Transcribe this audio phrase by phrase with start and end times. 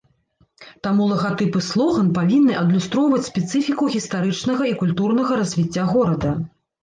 [0.85, 6.31] Таму лагатып і слоган павінны адлюстроўваць спецыфіку гістарычнага і культурнага развіцця горада.